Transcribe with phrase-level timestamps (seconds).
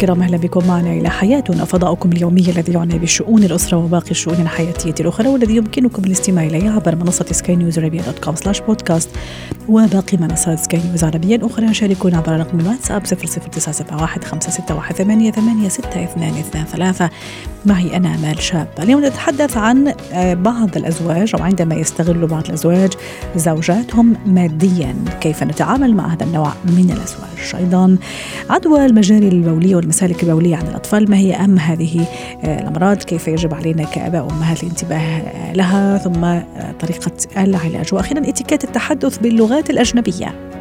[0.00, 4.94] الكرام أهلا بكم معنا إلى حياتنا فضاؤكم اليومي الذي يعنى بشؤون الأسرة وباقي الشؤون الحياتية
[5.00, 9.08] الأخرى والذي يمكنكم الاستماع إليه عبر منصة سكاي نيوز عربية dot com slash podcast
[9.68, 17.08] وباقي منصات سكاي نيوز عربيا أخرى شاركونا عبر رقم الواتساب 00971 561 886223
[17.66, 18.68] معي أنا آمال شاب.
[18.78, 22.92] اليوم نتحدث عن آه، بعض الأزواج أو عندما يستغل بعض الأزواج
[23.36, 24.94] زوجاتهم ماديا.
[25.20, 27.96] كيف نتعامل مع هذا النوع من الأزواج؟ أيضا
[28.50, 32.06] عدوى المجاري البولية والمسالك البولية عند الأطفال ما هي أهم هذه
[32.44, 37.94] آه، الأمراض؟ كيف يجب علينا كآباء وأمهات الانتباه لها؟ ثم آه، طريقة العلاج.
[37.94, 40.59] وأخيرا اتيكيت التحدث باللغات الأجنبية.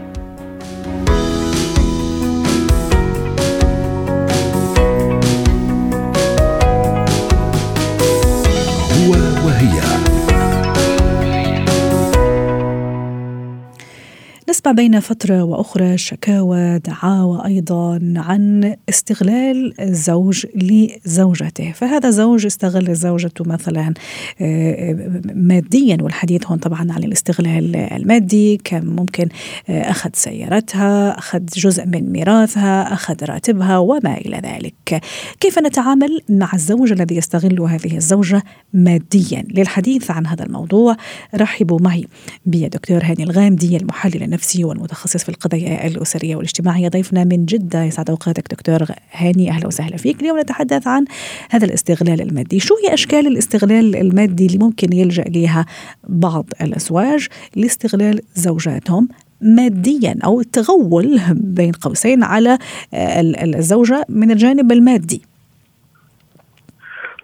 [14.60, 21.71] نسمع بين فترة وأخرى شكاوى دعاوى أيضا عن استغلال الزوج لزوجته.
[21.71, 23.93] فهذا زوج استغل زوجته مثلا
[24.41, 29.27] آه، ماديا والحديث هون طبعا عن الاستغلال المادي كان ممكن
[29.70, 35.02] آه، أخذ سيارتها أخذ جزء من ميراثها أخذ راتبها وما إلى ذلك.
[35.40, 38.43] كيف نتعامل مع الزوج الذي يستغل هذه الزوجة
[38.74, 40.96] ماديا؟ للحديث عن هذا الموضوع
[41.35, 42.05] رحبوا معي
[42.46, 46.88] بدكتور هاني الغامدي المحلل النفسي النفسي والمتخصص في القضايا الأسرية والاجتماعية.
[46.88, 49.49] ضيفنا من جدة يسعد أوقاتك دكتور هاني.
[49.49, 50.21] أهلا وسهلا فيك.
[50.21, 51.05] اليوم نتحدث عن
[51.49, 52.60] هذا الاستغلال المادي.
[52.60, 55.65] شو هي أشكال الاستغلال المادي اللي ممكن يلجأ لها
[56.07, 59.07] بعض الأزواج لاستغلال زوجاتهم
[59.41, 62.57] ماديا أو التغول بين قوسين على
[62.93, 65.22] الزوجة من الجانب المادي.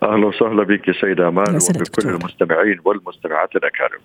[0.03, 4.00] أهلا وسهلا بك يا سيدة امال وبكل المستمعين والمستمعات الأكارم.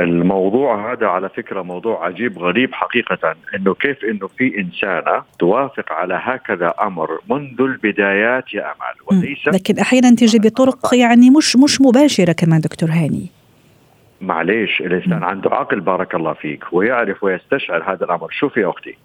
[0.00, 6.20] الموضوع هذا على فكرة موضوع عجيب غريب حقيقة إنه كيف إنه في إنسانة توافق على
[6.22, 12.32] هكذا أمر منذ البدايات يا أمال وليس لكن أحيانا تجي بطرق يعني مش مش مباشرة
[12.32, 13.26] كمان دكتور هاني.
[14.20, 18.28] معليش الإنسان عنده عقل بارك الله فيك ويعرف ويستشعر هذا الأمر.
[18.30, 18.96] شوفي يا أختي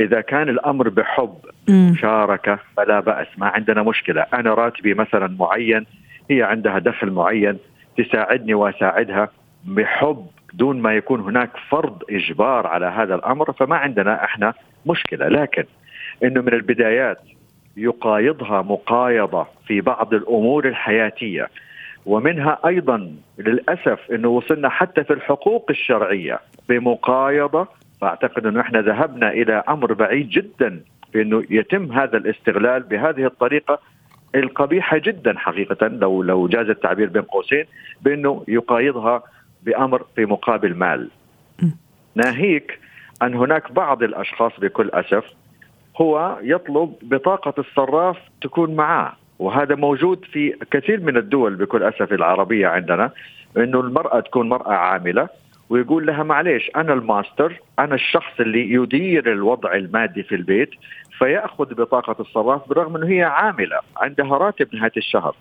[0.00, 1.34] إذا كان الأمر بحب
[1.68, 4.26] مشاركة فلا بأس ما عندنا مشكلة.
[4.34, 5.86] أنا راتبي مثلا معين
[6.30, 7.58] هي عندها دخل معين
[7.98, 9.28] تساعدني وأساعدها
[9.64, 14.54] بحب دون ما يكون هناك فرض إجبار على هذا الأمر فما عندنا إحنا
[14.86, 15.28] مشكلة.
[15.28, 15.64] لكن
[16.24, 17.18] إنه من البدايات
[17.76, 21.48] يقايضها مقايضة في بعض الأمور الحياتية
[22.06, 27.68] ومنها أيضا للأسف إنه وصلنا حتى في الحقوق الشرعية بمقايضة.
[28.00, 30.80] فأعتقد إنه إحنا ذهبنا إلى أمر بعيد جدا
[31.12, 33.78] في إنه يتم هذا الاستغلال بهذه الطريقة
[34.34, 37.64] القبيحة جدا حقيقه لو لو جاز التعبير بين قوسين
[38.02, 39.22] بإنه يقايضها
[39.62, 41.08] بأمر في مقابل مال.
[42.14, 42.78] ناهيك
[43.22, 45.24] أن هناك بعض الأشخاص بكل أسف
[46.00, 52.66] هو يطلب بطاقة الصراف تكون معاه وهذا موجود في كثير من الدول بكل أسف العربية
[52.68, 53.10] عندنا
[53.56, 55.28] إنه المرأة تكون مرأة عاملة
[55.70, 60.70] ويقول لها معليش أنا الماستر أنا الشخص اللي يدير الوضع المادي في البيت
[61.18, 65.36] فيأخذ بطاقة الصراف برغم إنه هي عاملة عندها راتب نهاية الشهر.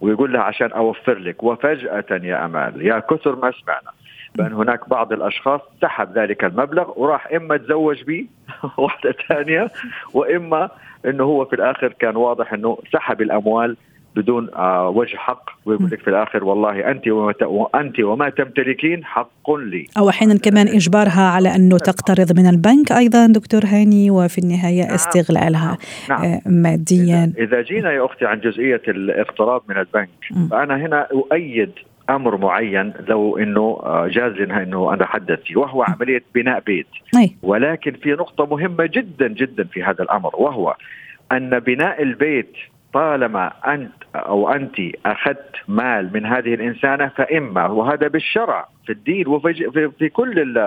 [0.00, 1.42] ويقول لها عشان أوفر لك.
[1.42, 3.90] وفجأة يا أمال يا كثر ما سمعنا
[4.34, 8.26] بأن هناك بعض الأشخاص سحب ذلك المبلغ وراح إما تزوج به
[8.78, 9.70] واحدة ثانية
[10.14, 10.70] وإما
[11.06, 13.76] إنه هو في الآخر كان واضح إنه سحب الأموال
[14.16, 17.34] بدون آه وجه حق ويقول لك في الآخر والله أنت وما
[17.74, 19.86] انت وما تمتلكين حق لي.
[19.98, 24.94] أو أحيانا كمان إجبارها على أنه تقترض من البنك أيضا دكتور هاني وفي النهاية نعم.
[24.94, 25.78] استغلالها
[26.08, 26.24] نعم.
[26.24, 27.32] آه ماديا.
[27.38, 30.48] إذا جينا يا أختي عن جزئية الاقتراض من البنك م.
[30.48, 31.72] فأنا هنا أؤيد
[32.10, 36.86] أمر معين لو إنه آه، جاز لنا إنه أنا حدث فيه وهو عملية بناء بيت
[37.16, 37.36] أي.
[37.42, 40.74] ولكن في نقطة مهمة جدا جدا في هذا الأمر وهو
[41.32, 42.52] أن بناء البيت
[42.92, 44.74] طالما أنت أو أنت
[45.06, 50.58] أخذت مال من هذه الإنسانة فإما وهذا بالشرع في الدين وفي في كل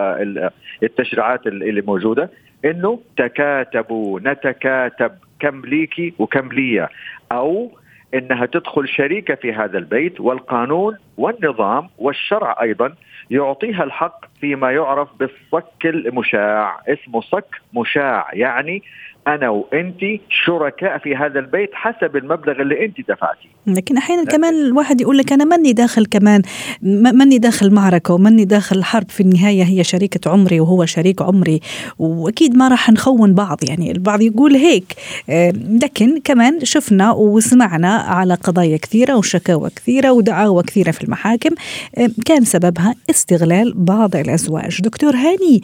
[0.83, 2.29] التشريعات اللي موجودة
[2.65, 6.87] إنه تكاتبوا نتكاتب كم ليكي وكم لي
[7.31, 7.71] أو
[8.13, 12.93] إنها تدخل شريكه في هذا البيت والقانون والنظام والشرع أيضا
[13.29, 18.83] يعطيها الحق فيما يعرف بالصك المشاع اسمه صك مشاع يعني
[19.27, 19.99] أنا وأنت
[20.45, 23.53] شركاء في هذا البيت حسب المبلغ اللي أنت دفعتيه.
[23.67, 26.41] لكن أحيانا كمان الواحد يقول لك أنا ماني داخل كمان
[26.81, 31.59] ماني داخل معركة وماني داخل حرب في النهاية هي شريكة عمري وهو شريك عمري.
[31.99, 34.93] وأكيد ما راح نخون بعض يعني البعض يقول هيك.
[35.29, 35.53] آه،
[35.83, 41.49] لكن كمان شفنا وسمعنا على قضايا كثيرة وشكاوى كثيرة ودعاوى كثيرة في المحاكم.
[41.97, 44.81] آه، كان سببها استغلال بعض الأزواج.
[44.81, 45.61] دكتور هاني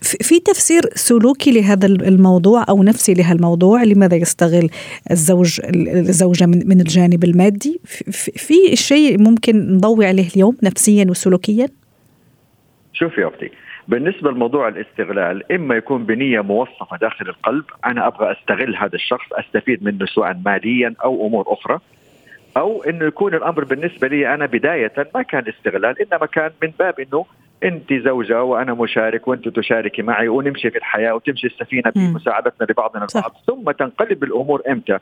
[0.00, 4.68] في تفسير سلوكي لهذا الموضوع أو نفسي لهالموضوع لماذا يستغل
[5.10, 5.60] الزوج
[6.10, 7.80] الزوجة من من الجانب المادي؟
[8.36, 11.68] في شيء ممكن نضوي عليه اليوم نفسيا وسلوكيا؟
[12.92, 13.50] شوفي يا أختي
[13.88, 19.84] بالنسبة لموضوع الاستغلال إما يكون بنية موصفة داخل القلب أنا أبغى أستغل هذا الشخص أستفيد
[19.84, 21.78] منه سواء ماليا أو أمور أخرى
[22.56, 27.00] أو إنه يكون الأمر بالنسبة لي أنا بداية ما كان استغلال إنما كان من باب
[27.00, 27.24] إنه
[27.62, 33.32] أنت زوجة وأنا مشارك وأنت تشاركي معي ونمشي في الحياة وتمشي السفينة بمساعدتنا لبعضنا البعض
[33.46, 34.98] ثم تنقلب الأمور إمتى؟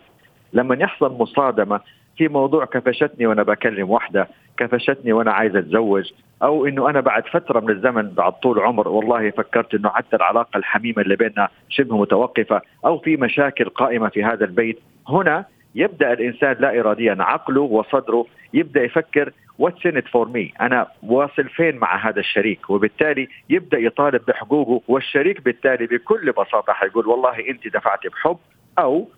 [0.53, 1.81] لما يحصل مصادمة
[2.17, 6.13] في موضوع كفشتني وأنا بكلم واحدة كفشتني وأنا عايز أتزوج
[6.43, 10.59] أو إنه أنا بعد فترة من الزمن بعد طول عمر والله فكرت إنه حتى العلاقة
[10.59, 14.79] الحميمة اللي بيننا شبه متوقفة أو في مشاكل قائمة في هذا البيت.
[15.09, 15.45] هنا
[15.75, 21.77] يبدأ الإنسان لا اراديا عقله وصدره يبدأ يفكر what's in for me أنا واصل فين
[21.77, 28.09] مع هذا الشريك؟ وبالتالي يبدأ يطالب بحقوقه والشريك بالتالي بكل بساطة حيقول والله أنت دفعتي
[28.09, 28.39] بحب
[28.79, 29.09] أو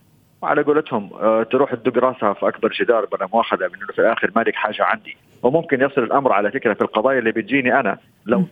[0.43, 4.31] على قولتهم آه، تروح تدق راسها في أكبر جدار بلا مؤاخذة من إنه في الآخر
[4.37, 5.17] مالك حاجة عندي.
[5.43, 8.45] وممكن يصل الأمر على فكرة في القضايا اللي بتجيني أنا لو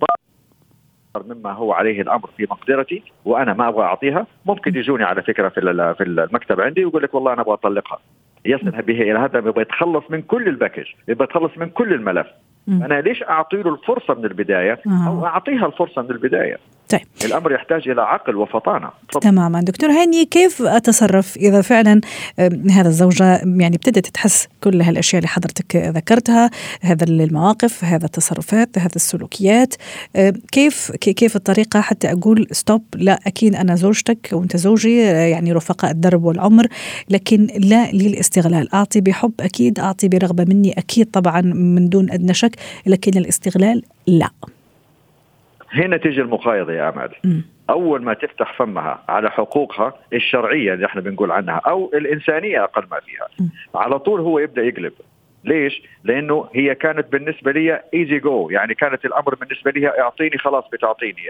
[1.16, 5.60] مما هو عليه الأمر في مقدرتي وأنا ما أبغى أعطيها ممكن يجوني على فكرة في
[5.98, 7.98] في المكتب عندي ويقول لك والله أنا أبغى أطلقها.
[8.44, 12.26] يصل به إلى هذا يبغى يتخلص من كل ال package يتخلص من كل الملف.
[12.68, 16.58] أنا ليش اعطي له الفرصة من البداية؟ أو أعطيها الفرصة من البداية.
[16.92, 17.00] طيب.
[17.24, 18.90] الأمر يحتاج إلى عقل وفطانة.
[19.20, 19.60] تماما.
[19.60, 22.00] دكتور هاني كيف أتصرف إذا فعلا
[22.70, 26.50] هذا الزوجة يعني ابتدت تحس كل هالأشياء اللي حضرتك ذكرتها
[26.82, 29.74] هذا المواقف هذا التصرفات هذا السلوكيات
[30.52, 36.24] كيف كيف الطريقة حتى أقول stop لا أكيد أنا زوجتك وأنت زوجي يعني رفقاء الدرب
[36.24, 36.66] والعمر
[37.10, 38.74] لكن لا للاستغلال.
[38.74, 42.56] أعطي بحب أكيد أعطي برغبة مني أكيد طبعا من دون أدنى شك
[42.86, 44.30] لكن الاستغلال لا.
[45.74, 47.10] هنا تيجي المقايضه يا امال
[47.70, 53.00] أول ما تفتح فمها على حقوقها الشرعية اللي إحنا بنقول عنها أو الإنسانية أقل ما
[53.00, 53.48] فيها.
[53.74, 54.92] على طول هو يبدأ يقلب.
[55.44, 60.64] ليش؟ لأنه هي كانت بالنسبة لي ايزي جو يعني كانت الأمر بالنسبة لي أعطيني خلاص
[60.72, 61.22] بتعطيني.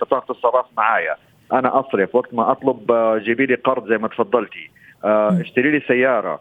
[0.00, 1.16] بطاقه الصراف معايا.
[1.52, 4.70] أنا أصرف وقت ما أطلب آه، جيبي لي قرض زي ما تفضلتي.
[5.04, 6.40] آه، اشتري لي سيارة.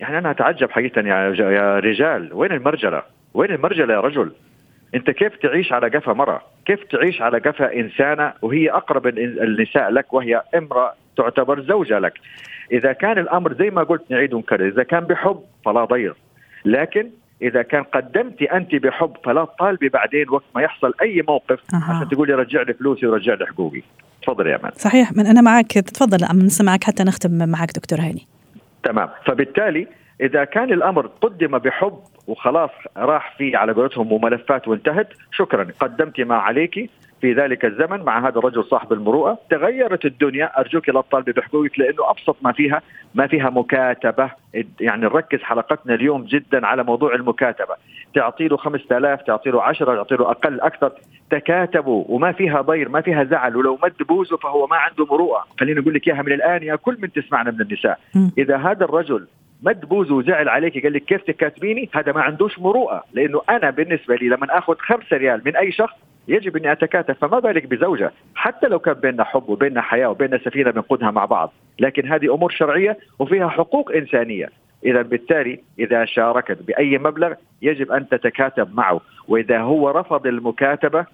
[0.00, 2.30] يعني أنا أتعجب حقيقة يا رجال.
[2.32, 3.02] وين المرجلة؟
[3.34, 4.32] وين المرجلة يا رجل؟
[4.94, 10.12] أنت كيف تعيش على قفا مرة؟ كيف تعيش على قفا إنسانة وهي أقرب النساء لك
[10.12, 12.12] وهي امرأة تعتبر زوجة لك.
[12.72, 14.68] إذا كان الأمر زي ما قلت نعيد ونكرر.
[14.68, 16.14] إذا كان بحب فلا ضير.
[16.64, 17.10] لكن
[17.42, 21.76] إذا كان قدمتي أنت بحب فلا تطالبي بعدين وقت ما يحصل أي موقف أه.
[21.76, 23.82] عشان تقولي رجع لي فلوسي ورجع لي حقوقي.
[24.22, 28.26] تفضل يا مان صحيح من أنا معك تفضل نسمعك حتى نختم معك دكتور هاني.
[28.82, 29.08] تمام.
[29.26, 29.86] فبالتالي
[30.20, 35.08] إذا كان الأمر قدم بحب وخلاص راح في على قولتهم وملفات وانتهت.
[35.32, 36.90] شكرا قدمت ما عليك
[37.20, 39.38] في ذلك الزمن مع هذا الرجل صاحب المروءة.
[39.50, 42.82] تغيرت الدنيا أرجوك لا تطالبي بحقوقك لأنه أبسط ما فيها
[43.14, 44.30] ما فيها مكاتبة.
[44.80, 47.74] يعني نركز حلقتنا اليوم جدا على موضوع المكاتبة.
[48.14, 50.92] تعطي له 5000 تعطي له 10 تعطي له أقل أكثر.
[51.30, 55.44] تكاتبوا وما فيها ضير ما فيها زعل ولو مد بوزه فهو ما عنده مروءة.
[55.60, 57.98] خليني أقول لك إياها من الآن يا كل من تسمعنا من النساء.
[58.38, 59.26] إذا هذا الرجل
[59.62, 64.16] مد بوزه وزعل عليك قال لك كيف تكاتبيني؟ هذا ما عندوش مروءة لأنه أنا بالنسبة
[64.16, 65.94] لي لما آخذ خمسة ريال من أي شخص
[66.28, 70.70] يجب إني اتكاتف فما بالك بزوجة؟ حتى لو كان بيننا حب وبيننا حياة وبيننا سفينة
[70.70, 74.50] بنقودها مع بعض لكن هذه أمور شرعية وفيها حقوق إنسانية.
[74.84, 81.06] إذا بالتالي إذا شاركت بأي مبلغ يجب أن تتكاتب معه وإذا هو رفض المكاتبة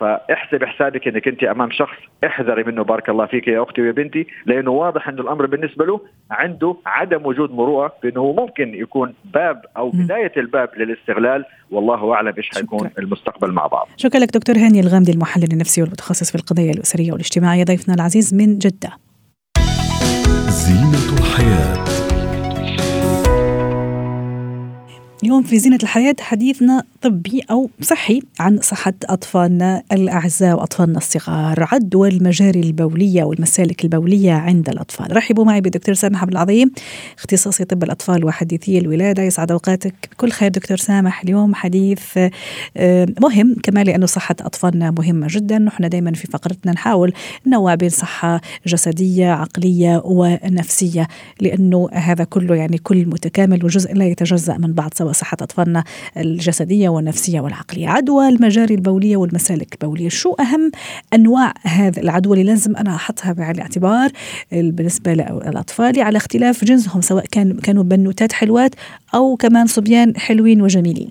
[0.00, 4.26] فاحسب حسابك انك انت امام شخص احذري منه بارك الله فيك يا أختي ويا بنتي
[4.46, 9.90] لأنه واضح انه الأمر بالنسبة له عنده عدم وجود مروءة بأنه ممكن يكون باب أو
[9.90, 13.88] بداية الباب للاستغلال والله أعلم إيش حيكون المستقبل مع بعض.
[13.96, 18.58] شكرا لك دكتور هاني الغامدي المحلل النفسي والمتخصص في القضايا الأسرية والاجتماعية ضيفنا العزيز من
[18.58, 18.90] جدة.
[20.48, 22.09] زينة الحياة
[25.22, 31.68] اليوم في زينة الحياة حديثنا طبي أو صحي عن صحة أطفالنا الأعزاء وأطفالنا الصغار.
[31.72, 35.16] عدوى المجاري البولية والمسالك البولية عند الأطفال.
[35.16, 36.70] رحبوا معي بالدكتور سامح عبد العظيم
[37.18, 39.22] اختصاصي طب الأطفال وحديثي الولادة.
[39.22, 39.94] يسعد أوقاتك.
[40.12, 41.22] بكل خير دكتور سامح.
[41.22, 42.18] اليوم حديث
[42.76, 45.58] آه، مهم كما لأنه صحة أطفالنا مهمة جدا.
[45.58, 47.12] نحن دائما في فقرتنا نحاول
[47.46, 51.08] نوع بين صحة جسدية عقلية ونفسية
[51.40, 55.84] لأنه هذا كله يعني كل متكامل وجزء لا يتجزأ من بعض سواء صحة أطفالنا
[56.16, 57.88] الجسدية والنفسية والعقلية.
[57.88, 60.70] عدوى المجاري البولية والمسالك البولية شو أهم
[61.14, 64.10] أنواع هذا العدوى اللي لازم أنا أحطها بعين الاعتبار
[64.52, 68.74] بالنسبة للأطفال؟ على اختلاف جنسهم سواء كان كانوا بنوتات حلوات
[69.14, 71.10] أو كمان صبيان حلوين وجميلين.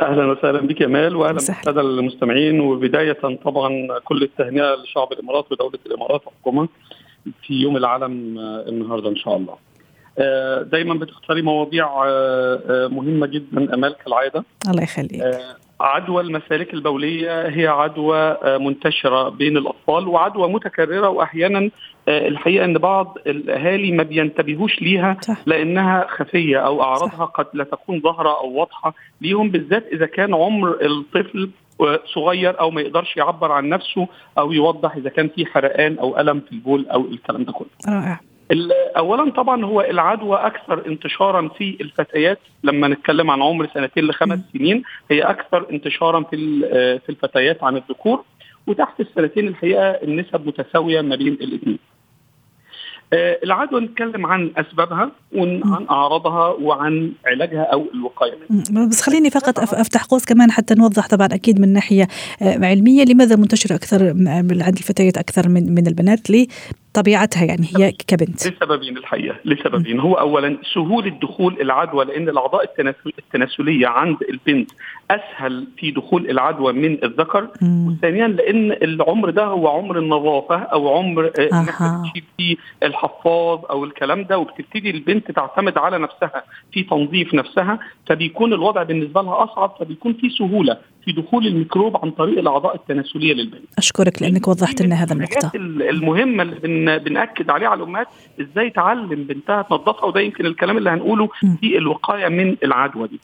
[0.00, 2.60] أهلا وسهلا بك يا مال واهلا بالساده المستمعين.
[2.60, 3.70] وبداية طبعا
[4.04, 6.68] كل التهنئه لشعب الإمارات ودولة الإمارات وحكومه
[7.46, 8.38] في يوم العالم
[8.68, 9.54] النهارده إن شاء الله.
[10.18, 15.22] آه، دايما بتختاري مواضيع آه، آه، مهمة جدا أمال كالعادة الله يخليك
[15.80, 21.70] عدوى المسالك البولية هي عدوى منتشرة بين الأطفال وعدوى متكررة واحيانا
[22.08, 25.36] الحقيقة إن بعض الأهالي ما بينتبهوش ليها صح.
[25.46, 27.24] لأنها خفية أو أعراضها.
[27.24, 31.50] قد لا تكون ظاهرة أو واضحة ليهم بالذات إذا كان عمر الطفل
[32.14, 34.08] صغير أو ما يقدرش يعبر عن نفسه
[34.38, 37.68] أو يوضح إذا كان في حرقان أو ألم في البول أو الكلام ده كله.
[37.88, 38.20] رائع.
[38.96, 44.82] اولا طبعا هو العدوى أكثر انتشارا في الفتيات لما نتكلم عن عمر سنتين لخمس سنين
[45.10, 46.36] هي أكثر انتشارا في
[47.06, 48.24] في الفتيات عن الذكور
[48.66, 51.78] وتحت السنتين الحقيقة النسب متساوية ما بين الاثنين.
[53.12, 58.32] آه، العدوى نتكلم عن أسبابها وعن أعراضها وعن علاجها أو الوقاية.
[58.50, 58.88] منها.
[58.88, 62.08] بس خليني فقط أفتح قوس كمان حتى نوضح طبعا أكيد من ناحية
[62.42, 64.02] آه، علمية لماذا منتشرة أكثر
[64.50, 66.30] عند الفتيات أكثر من من البنات
[66.96, 70.00] طبيعتها يعني هي كبنت؟ لسببين الحقيقة لسببين.
[70.00, 72.70] هو اولا سهولة دخول العدوى لأن الأعضاء
[73.18, 74.70] التناسلية عند البنت
[75.10, 77.48] أسهل في دخول العدوى من الذكر.
[77.62, 82.56] وثانيا لأن العمر ده هو عمر النظافة أو عمر إنك تشيل فيه
[82.96, 89.22] الحفاظ أو الكلام ده وبتبتدي البنت تعتمد على نفسها في تنظيف نفسها فبيكون الوضع بالنسبة
[89.22, 93.62] لها أصعب فبيكون في سهولة في دخول الميكروب عن طريق الأعضاء التناسلية للبنت.
[93.78, 95.50] أشكرك لأنك وضحت لنا هذا النقطة.
[95.54, 98.06] المهمة اللي بن بنأكد عليها على الأمهات
[98.40, 101.28] إزاي تعلم بنتها تنظفها وده يمكن الكلام اللي هنقوله
[101.60, 103.20] في الوقاية من العدوى دي.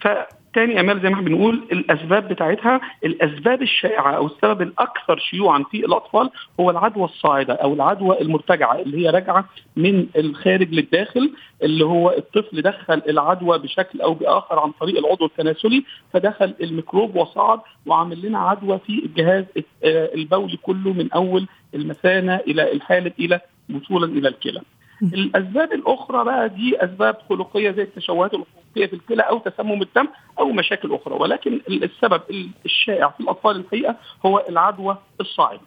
[0.00, 0.08] ف
[0.54, 5.76] تاني أمال زي ما إحنا بنقول الأسباب بتاعتها الأسباب الشائعة أو السبب الأكثر شيوعا في
[5.86, 6.30] الأطفال
[6.60, 9.44] هو العدوى الصاعدة أو العدوى المرتجعة اللي هي راجعة
[9.76, 11.32] من الخارج للداخل
[11.62, 17.60] اللي هو الطفل دخل العدوى بشكل أو بآخر عن طريق العضو التناسلي فدخل الميكروب وصعد
[17.86, 19.44] وعمل لنا عدوى في الجهاز
[19.84, 23.40] البولي كله من أول المثانة إلى الحالب إلى
[23.74, 24.60] وصولا إلى الكلى.
[25.02, 30.52] الأسباب الأخرى بقى دي أسباب خلقية زي التشوهات الخلقية في الكلى أو تسمم الدم أو
[30.52, 32.20] مشاكل أخرى ولكن السبب
[32.64, 35.60] الشائع في الأطفال الحقيقة هو العدوى الصاعده.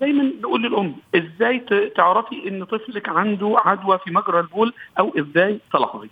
[0.00, 1.58] دايما نقول للأم إزاي
[1.96, 6.10] تعرفي إن طفلك عنده عدوى في مجرى البول أو إزاي تلاحظي.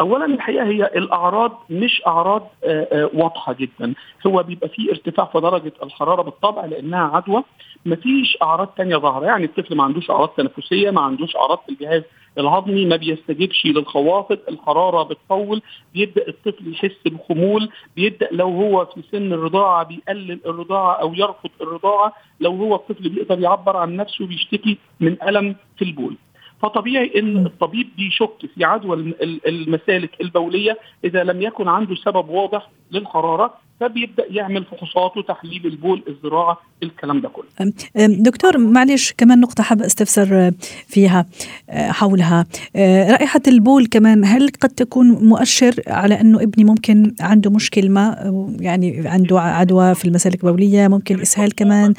[0.00, 3.94] اولا الحقيقة هي الأعراض مش أعراض آه، آه، واضحة جدا.
[4.26, 7.44] هو بيبقى فيه ارتفاع في درجة الحرارة بالطبع لأنها عدوى.
[7.86, 9.26] مفيش أعراض تانية ظاهرة.
[9.26, 12.02] يعني الطفل ما عندوش أعراض تنفسية ما عندوش أعراض في الجهاز
[12.38, 15.62] الهضمي ما بيستجيبش للخوافض الحرارة بتطول
[15.94, 22.12] بيبدأ الطفل يحس بخمول بيبدأ لو هو في سن الرضاعة بيقلل الرضاعة أو يرفض الرضاعة.
[22.40, 26.16] لو هو الطفل بيقدر يعبر عن نفسه بيشتكي من ألم في البول.
[26.62, 29.14] فطبيعي إن الطبيب بيشك في عدوى
[29.46, 36.60] المسالك البولية إذا لم يكن عنده سبب واضح للحرارة فبيبدأ يعمل فحوصات وتحليل البول الزراعة
[36.82, 37.72] الكلام ده كله.
[38.06, 40.50] دكتور معلش كمان نقطة حابة أستفسر
[40.86, 41.26] فيها
[41.70, 42.44] آه، حولها.
[42.76, 48.32] آه، رائحة البول كمان هل قد تكون مؤشر على أنه ابني ممكن عنده مشكلة ما
[48.60, 51.94] يعني عنده عدوى في المسالك البولية ممكن إسهال كمان؟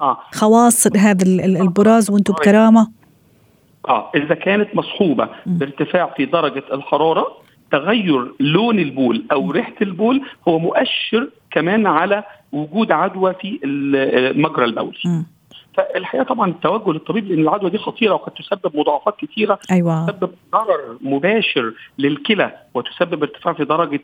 [0.00, 0.18] آه.
[0.32, 3.05] خواص هذا البراز وأنتم بكرامة؟
[3.88, 7.26] آه إذا كانت مصحوبة بارتفاع في درجة الحرارة
[7.72, 15.24] تغير لون البول أو ريحة البول هو مؤشر كمان على وجود عدوى في المجرى البولي.
[15.76, 20.06] فالحقيقة طبعا التوجه للطبيب لأن العدوى دي خطيرة وقد تسبب مضاعفات كثيره أيوة.
[20.06, 24.00] تسبب ضرر مباشر للكلى وتسبب ارتفاع في درجة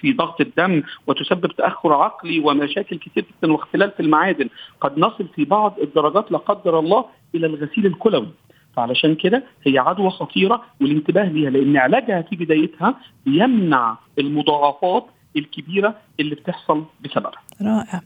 [0.00, 4.48] في ضغط الدم وتسبب تأخر عقلي ومشاكل كثير جدا واختلال في المعادن.
[4.80, 8.28] قد نصل في بعض الدرجات لا قدر الله إلى الغسيل الكلوي.
[8.76, 12.94] فعلشان كده هي عدوى خطيرة والانتباه ليها لأن علاجها في بدايتها
[13.26, 17.32] بيمنع المضاعفات الكبيرة اللي بتحصل بسببها.
[17.62, 18.00] رائع.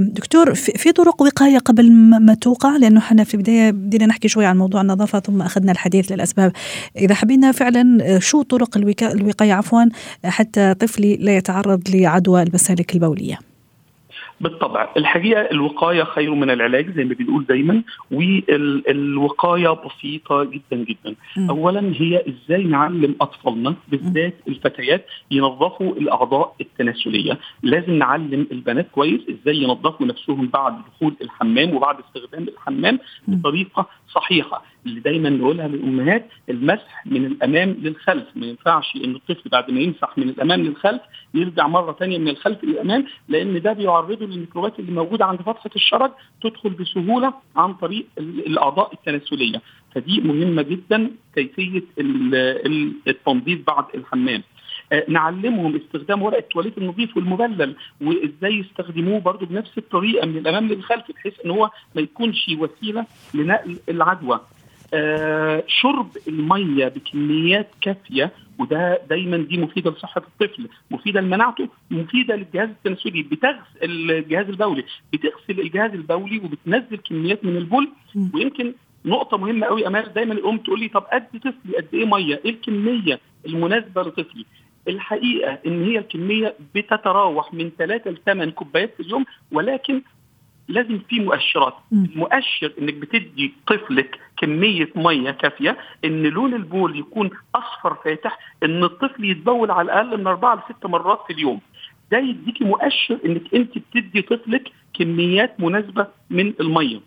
[0.00, 4.58] دكتور في طرق وقاية قبل ما توقع لأنه إحنا في البداية بدينا نحكي شوي عن
[4.58, 6.52] موضوع النظافة ثم أخذنا الحديث للأسباب
[6.96, 9.84] إذا حبينا فعلا شو طرق الوقاية عفوا
[10.24, 13.38] حتى طفلي لا يتعرض لعدوى المسالك البولية
[14.42, 21.14] بالطبع الحقيقة الوقاية خير من العلاج زي ما بنقول دايما والوقاية بسيطة جدا جدا.
[21.36, 21.50] م.
[21.50, 27.38] اولا هي إزاي نعلم أطفالنا بالذات الفتيات ينظفوا الأعضاء التناسلية.
[27.62, 34.62] لازم نعلم البنات كويس إزاي ينظفوا نفسهم بعد دخول الحمام وبعد استخدام الحمام بطريقة صحيحة.
[34.86, 38.24] اللي دايما نقولها للأمهات المسح من الأمام للخلف.
[38.36, 41.02] ما ينفعش إن الطفل بعد ما يمسح من الأمام للخلف
[41.34, 46.10] يرجع مرة ثانية من الخلف للامام لأن ده بيعرضه للميكروبات اللي موجودة عند فتحة الشرج
[46.42, 49.62] تدخل بسهولة عن طريق الأعضاء التناسلية.
[49.94, 51.82] فدي مهمة جدا كيفية
[53.06, 54.42] التنظيف بعد الحمام.
[54.92, 61.04] آه، نعلمهم استخدام ورق التواليت النظيف والمبلل وإزاي يستخدموه برضه بنفس الطريقة من الأمام للخلف
[61.14, 64.40] بحيث إن هو ما يكونش وسيلة لنقل العدوى.
[64.94, 72.68] آه شرب المية بكميات كافية وده دايما دي مفيدة لصحة الطفل مفيدة لمناعته مفيدة للجهاز
[72.68, 77.88] التناسلي بتغسل الجهاز البولي بتغسل الجهاز البولي وبتنزل كميات من البول
[78.34, 82.40] ويمكن نقطة مهمة قوي أمال دايما الأم تقول لي طب قد طفلي قد إيه مية؟
[82.44, 84.44] إيه الكمية المناسبة لطفلي؟
[84.88, 90.02] الحقيقة إن هي الكمية بتتراوح من 3 ل 8 كوبايات في اليوم ولكن
[90.72, 91.74] لازم في مؤشرات.
[91.92, 99.24] مؤشر إنك بتدي طفلك كمية مية كافية إن لون البول يكون أصفر فاتح إن الطفل
[99.24, 101.60] يتبول على الأقل من أربعة لست مرات في اليوم.
[102.10, 107.00] ده يديكي مؤشر إنك أنت بتدي طفلك كميات مناسبة من المية.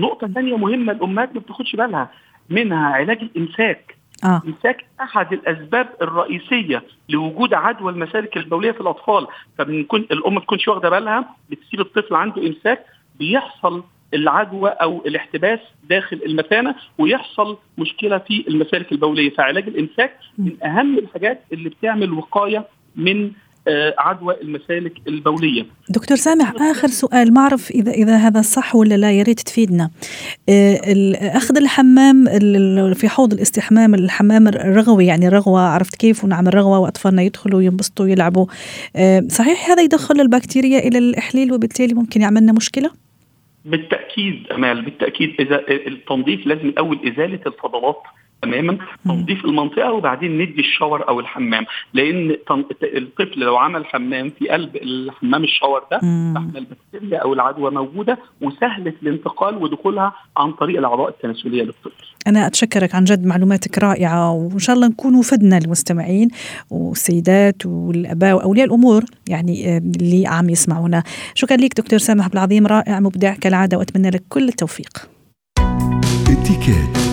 [0.00, 2.10] نقطة ثانية مهمة الأمهات ما بتاخدش بالها
[2.50, 3.94] منها علاج الإمساك.
[4.24, 4.42] آه.
[4.46, 9.26] إمساك أحد الأسباب الرئيسية لوجود عدوى المسالك البولية في الأطفال.
[9.58, 12.84] فبنكون الأم ما تكونش واخدة بالها بتسيب الطفل عنده إمساك
[13.18, 13.82] بيحصل
[14.14, 15.58] العدوى أو الاحتباس
[15.90, 22.66] داخل المثانه ويحصل مشكلة في المسالك البولية فعلاج الامساك من أهم الحاجات اللي بتعمل وقاية
[22.96, 23.30] من
[23.68, 25.66] آه، عدوى المسالك البولية.
[25.88, 29.90] دكتور سامح آخر سؤال ما أعرف إذا إذا هذا صح ولا لا يا ريت تفيدنا.
[30.48, 30.80] آه،
[31.36, 32.24] أخذ الحمام
[32.94, 38.46] في حوض الاستحمام الحمام الرغوي يعني رغوة عرفت كيف ونعمل رغوه وأطفالنا يدخلوا ينبسطوا يلعبوا.
[38.96, 43.07] آه، صحيح هذا يدخل البكتيريا إلى الإحليل وبالتالي ممكن يعمل لنا مشكلة؟
[43.70, 48.02] بالتأكيد أمال بالتأكيد إذا التنظيف لازم الأول إزالة الفضلات
[48.42, 52.36] تماما تنظيف المنطقة وبعدين ندي الشاور أو الحمام لأن
[52.82, 55.98] الطفل لو عمل حمام في قلب الحمام الشاور ده
[56.34, 61.90] تحمل البكتيريا أو العدوى موجودة وسهلة الانتقال ودخولها عن طريق الأعضاء التناسلية للطفل.
[62.26, 66.28] أنا أتشكرك عن جد معلوماتك رائعة وإن شاء الله نكون فدنا المستمعين
[66.70, 71.02] والسيدات والأباء وأولياء الأمور يعني اللي عم يسمعونا.
[71.34, 75.08] شكرا لك دكتور سامح عبد العظيم رائع مبدع كالعادة وأتمنى لك كل التوفيق.
[76.28, 77.07] اتكات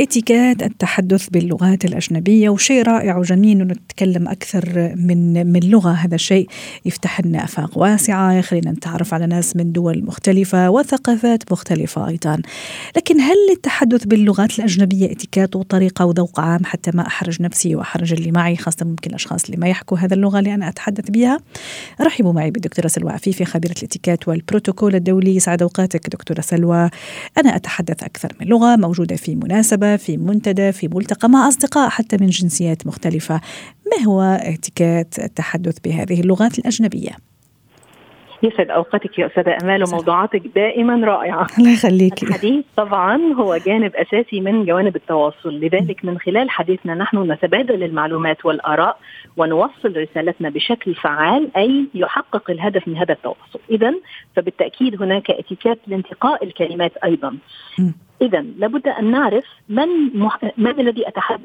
[0.00, 5.90] اتيكات التحدث باللغات الأجنبية وشيء رائع وجميل أنه نتكلم أكثر من من لغة.
[5.90, 6.48] هذا الشيء
[6.84, 12.42] يفتح لنا آفاق واسعة يخلينا نتعرف على ناس من دول مختلفة وثقافات مختلفة أيضا.
[12.96, 18.32] لكن هل التحدث باللغات الأجنبية اتيكات وطريقة وذوق عام حتى ما أحرج نفسي وأحرج اللي
[18.32, 21.38] معي خاصة ممكن الأشخاص اللي ما يحكوا هذا اللغة اللي أنا أتحدث بها؟
[22.00, 25.40] رحبوا معي بالدكتورة سلوى عفيفي خبيرة الاتيكات والبروتوكول الدولي.
[25.40, 26.90] سعد أوقاتك دكتورة سلوى.
[27.38, 32.16] أنا أتحدث أكثر من لغة موجودة في مناسبة في منتدى في ملتقى مع أصدقاء حتى
[32.20, 33.40] من جنسيات مختلفة
[33.86, 37.33] ما هو اتكات التحدث بهذه اللغات الأجنبية؟
[38.42, 41.46] يسعد أوقاتك يا أستاذة أمال وموضوعاتك دائما رائعة.
[41.58, 45.54] الله يخليك الحديث طبعا هو جانب أساسي من جوانب التواصل.
[45.60, 48.98] لذلك من خلال حديثنا نحن نتبادل المعلومات والآراء
[49.36, 53.60] ونوصل رسالتنا بشكل فعال أي يحقق الهدف من هذا التواصل.
[53.70, 53.94] اذا
[54.36, 57.36] فبالتأكيد هناك اتيكات لانتقاء الكلمات أيضا.
[58.22, 60.38] اذا لابد أن نعرف من مح...
[60.56, 61.44] من الذي أتحدث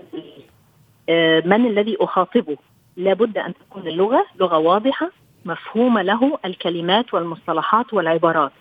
[1.10, 2.58] آه، من الذي أخاطبه.
[2.97, 5.12] لابد أن تكون اللغة لغة واضحة
[5.50, 8.52] مفهومة له الكلمات والمصطلحات والعبارات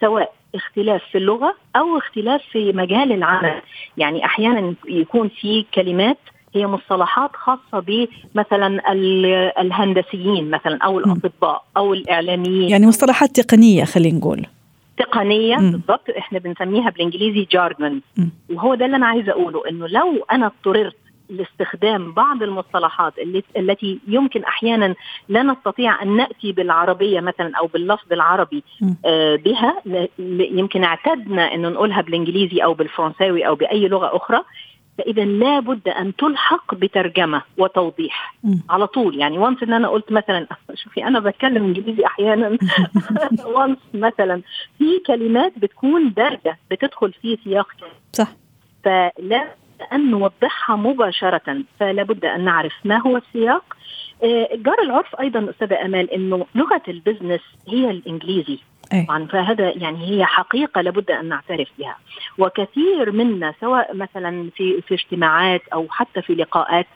[0.00, 3.62] سواء اختلاف في اللغة أو اختلاف في مجال العمل.
[3.96, 6.18] يعني أحيانا يكون في كلمات
[6.54, 7.84] هي مصطلحات خاصة
[8.34, 8.92] بمثلا
[9.60, 12.70] الهندسيين مثلا أو الأطباء أو الإعلاميين.
[12.70, 14.46] يعني مصطلحات تقنية خلينا نقول.
[14.96, 16.10] تقنية بالضبط.
[16.18, 18.00] إحنا بنسميها بالإنجليزي جارجون
[18.50, 20.96] وهو ده اللي أنا عايزة أقوله إنه لو أنا اضطررت
[21.28, 23.12] لاستخدام بعض المصطلحات
[23.56, 24.94] التي يمكن أحيانا
[25.28, 28.62] لا نستطيع أن نأتي بالعربية مثلا أو باللفظ العربي
[29.04, 29.82] آه بها.
[30.58, 34.42] يمكن اعتدنا انه نقولها بالإنجليزي أو بالفرنساوي أو بأي لغة أخرى.
[34.98, 38.54] فاذا لابد أن تلحق بترجمة وتوضيح م.
[38.70, 39.18] على طول.
[39.18, 40.46] يعني وانس إن أنا قلت مثلا
[40.84, 42.58] شوفي أنا بتكلم إنجليزي أحيانا.
[43.54, 44.42] وانس مثلا.
[44.78, 47.68] في كلمات بتكون دارجة بتدخل في سياق
[48.12, 48.28] صح.
[48.84, 49.48] فلا
[49.92, 53.76] أن نوضحها مباشرة فلا بد أن نعرف ما هو السياق
[54.22, 58.58] آه، جار العرف أيضا أستاذة أمال أنه لغة البزنس هي الإنجليزي.
[58.92, 59.26] طبعا.
[59.26, 61.96] فهذا يعني هي حقيقة لابد أن نعترف بها.
[62.38, 66.86] وكثير منا سواء مثلا في في اجتماعات أو حتى في لقاءات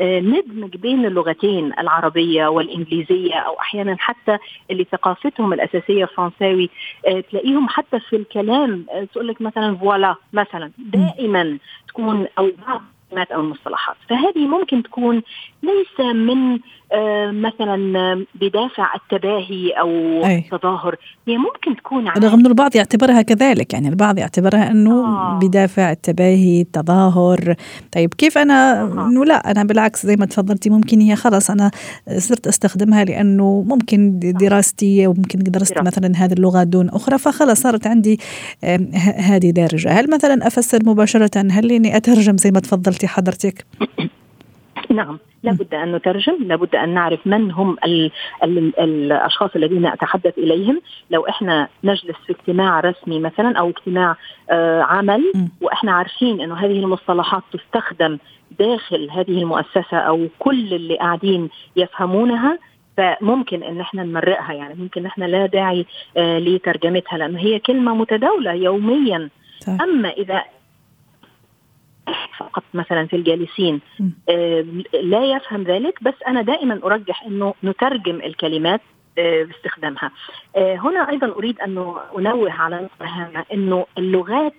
[0.00, 4.38] آه، ندمج بين اللغتين العربية والإنجليزية أو أحيانا حتى
[4.70, 6.70] اللي ثقافتهم الأساسية فرنساوي
[7.08, 12.82] آه، تلاقيهم حتى في الكلام آه، تقول لك مثلا فوالا مثلا دائما تكون أو بعض
[13.12, 15.22] الكلمات أو المصطلحات فهذه ممكن تكون
[15.62, 16.58] ليس من
[16.94, 19.88] آه، مثلا بدافع التباهي أو
[20.24, 20.38] أي.
[20.38, 20.96] التظاهر
[21.28, 22.28] هي ممكن تكون عادة.
[22.28, 25.38] رغم انه البعض يعتبرها كذلك يعني البعض يعتبرها أنه آه.
[25.42, 27.54] بدافع التباهي التظاهر
[27.92, 29.06] طيب كيف أنا آه.
[29.06, 31.70] إنه لا أنا بالعكس زي ما تفضلتي ممكن هي خلص أنا
[32.18, 35.86] صرت أستخدمها لأنه ممكن دراستي وممكن درست دراسة.
[35.86, 38.20] مثلا هذه اللغة دون أخرى فخلص صارت عندي
[39.18, 43.66] هذه دارجة هل مثلا أفسر مباشرة هل إني أترجم زي ما تفضلتي حضرتك
[44.90, 48.10] نعم لابد أن نترجم لابد أن نعرف من هم ال
[48.44, 54.16] ال الأشخاص الذين أتحدث إليهم لو إحنا نجلس في اجتماع رسمي مثلا أو اجتماع
[54.50, 55.32] آه عمل.
[55.60, 58.18] وإحنا عارفين إنه هذه المصطلحات تستخدم
[58.58, 62.58] داخل هذه المؤسسة أو كل اللي قاعدين يفهمونها
[62.96, 65.86] فممكن إن إحنا نمرقها يعني ممكن إحنا لا داعي
[66.16, 69.28] آه لترجمتها لأن هي كلمة متداولة يوميا
[69.60, 69.76] صح.
[69.82, 70.42] أما إذا
[72.42, 73.80] فقط مثلا في الجالسين.
[74.28, 74.64] آه،
[75.02, 78.80] لا يفهم ذلك بس أنا دائما أرجح إنه نترجم الكلمات
[79.18, 80.10] آه، باستخدامها.
[80.56, 84.54] آه، هنا أيضا أريد أن أنوه على نقطة هامة إنه اللغات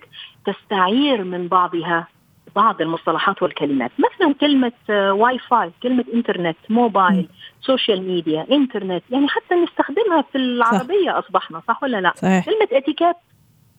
[0.46, 2.08] تستعير من بعضها
[2.56, 3.92] بعض المصطلحات والكلمات.
[4.00, 7.28] مثلا كلمة واي فاي كلمة إنترنت موبايل
[7.62, 12.46] social media إنترنت يعني حتى نستخدمها في العربية أصبحنا صح ولا لا؟ صحيح.
[12.46, 13.16] كلمة إتيكيت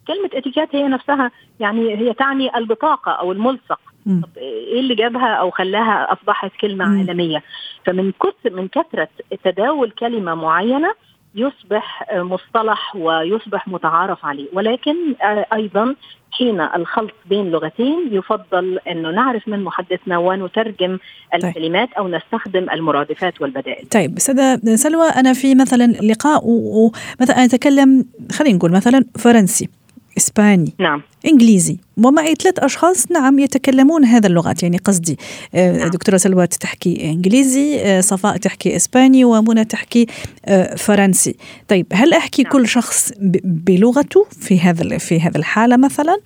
[0.07, 3.81] كلمة إتيكيت هي نفسها يعني هي تعني البطاقة أو الملصق.
[4.07, 6.99] طب إيه اللي جابها أو خلاها أصبحت كلمة مم.
[6.99, 7.43] عالمية؟
[7.87, 9.09] فمن كثر من كثرة
[9.45, 10.95] تداول كلمة معينة
[11.35, 14.47] يصبح مصطلح ويصبح متعارف عليه.
[14.53, 15.95] ولكن آه، أيضا
[16.31, 20.99] حين الخلط بين لغتين يفضل أنه نعرف من محدثنا ونترجم
[21.35, 23.89] الكلمات أو نستخدم المرادفات والبدائل.
[23.89, 29.69] طيب استاذه سلوى أنا في مثلا لقاء ومثلا أتكلم خلينا نقول مثلا فرنسي.
[30.19, 31.03] إسباني نعم.
[31.27, 34.63] إنجليزي ومعي ثلاث أشخاص نعم يتكلمون هذا اللغات.
[34.63, 35.19] يعني قصدي
[35.55, 35.89] آه، نعم.
[35.89, 40.07] دكتورة سلوى تحكي إنجليزي آه، صفاء تحكي إسباني ومنى تحكي
[40.45, 41.35] آه، فرنسي.
[41.69, 42.53] طيب هل أحكي نعم.
[42.53, 43.13] كل شخص
[43.45, 46.17] بلغته في هذا في هذه الحالة مثلا؟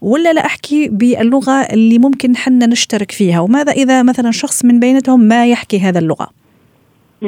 [0.00, 5.20] ولا لا أحكي باللغة اللي ممكن حنا نشترك فيها؟ وماذا إذا مثلا شخص من بيناتهم
[5.20, 6.45] ما يحكي هذا اللغة؟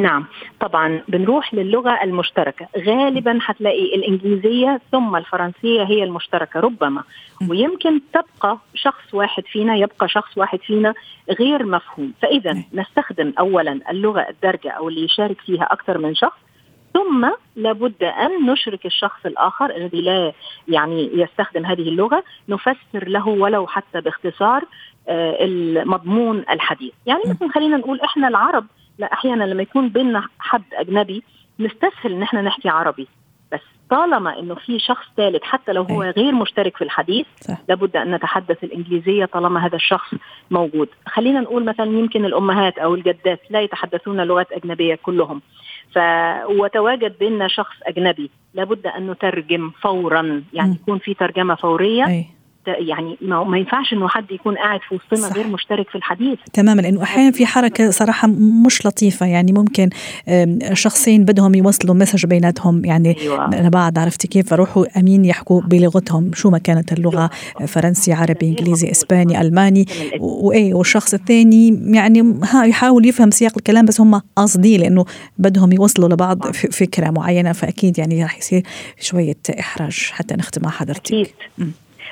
[0.03, 0.25] نعم
[0.61, 7.03] طبعا بنروح للغة المشتركة غالبا حتلاقي الإنجليزية ثم الفرنسية هي المشتركة ربما.
[7.51, 10.95] ويمكن تبقى شخص واحد فينا يبقى شخص واحد فينا
[11.41, 12.65] غير مفهوم فإذا م.
[12.75, 16.39] نستخدم أولا اللغة الدارجة أو اللي يشارك فيها أكثر من شخص
[16.95, 20.33] ثم لابد أن نشرك الشخص الآخر الذي لا
[20.69, 24.65] يعني يستخدم هذه اللغة نفسر له ولو حتى باختصار
[25.09, 27.31] آه، المضمون الحديث يعني م.
[27.31, 28.67] مثلا خلينا نقول إحنا العرب
[28.99, 31.23] لا أحيانا لما يكون بيننا حد أجنبي
[31.61, 33.09] نستسهل إن إحنا نحكي عربي
[33.53, 36.11] بس طالما إنه في شخص ثالث حتى لو هو أي.
[36.11, 37.59] غير مشترك في الحديث صح.
[37.69, 40.15] لابد أن نتحدث الإنجليزية طالما هذا الشخص
[40.51, 45.43] موجود خلينا نقول مثلا يمكن الأمهات أو الجدات لا يتحدثون لغات أجنبية كلهم
[45.95, 45.99] ف
[46.49, 50.75] وتواجد بيننا شخص أجنبي لابد أن نترجم فورا يعني.
[50.75, 52.27] يكون في ترجمة فورية اي
[52.73, 55.33] يعني ما ما ينفعش إنه حد يكون قاعد في وسطنا.
[55.35, 56.39] غير مشترك في الحديث.
[56.53, 58.29] تماما لأنه أحيانا في حركة صراحة
[58.67, 59.27] مش لطيفة.
[59.27, 59.91] يعني ممكن
[60.73, 62.85] شخصين بدهم يوصلوا مسج بيناتهم.
[62.85, 63.69] يعني أيوة.
[63.69, 66.31] بعد عرفتي كيف؟ فروحوا أمين يحكوا بلغتهم.
[66.35, 67.31] شو ما كانت اللغة
[67.67, 69.85] فرنسي عربي إنجليزي إسباني ألماني.
[70.21, 75.05] وايه والشخص الثاني يعني ها يحاول يفهم سياق الكلام بس هم قاصدين لأنه
[75.39, 77.53] بدهم يوصلوا لبعض ف- فكرة معينة.
[77.53, 78.63] فأكيد يعني رح يصير
[79.01, 81.07] شوية إحراج حتى نختم مع حضرتك.
[81.07, 81.27] أكيد.
[81.59, 81.71] مم.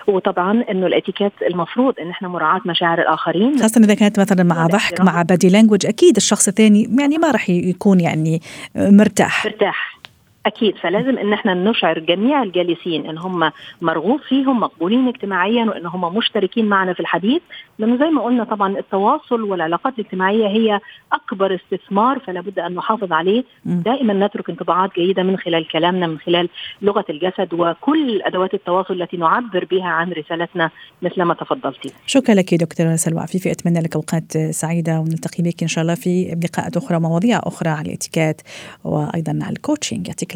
[0.09, 3.59] وطبعا إنه الإتيكيت المفروض إن إحنا مراعاة مشاعر الآخرين.
[3.59, 7.51] خاصة إذا كانت مثلا مع ضحك مع بادي لانجوج أكيد الشخص الثاني يعني ما راح
[7.51, 8.41] يكون يعني
[8.77, 9.47] مرتاح.
[9.47, 9.96] مرتاح.
[10.47, 16.17] أكيد فلازم إن إحنا نشعر جميع الجالسين إن هم مرغوب فيهم مقبولين اجتماعيا وإن هم
[16.17, 17.43] مشتركين معنا في الحديث.
[17.79, 20.81] لأنه زي ما قلنا طبعا التواصل والعلاقات الاجتماعية هي
[21.13, 23.45] أكبر استثمار فلا بد أن نحافظ عليه.
[23.65, 26.49] دائما نترك انطباعات جيدة من خلال كلامنا من خلال
[26.83, 30.71] لغة الجسد وكل أدوات التواصل التي نعبر بها عن رسالتنا
[31.03, 33.51] مثل ما تفضلتي شكرا لك دكتورة سلوى عفيفي.
[33.51, 37.89] أتمنى لك أوقات سعيدة ونلتقي بك إن شاء الله في لقاءات أخرى مواضيع أخرى على
[37.89, 38.43] الاتيكيت
[38.85, 40.36] وأيضا على الكوتشنج يعطيك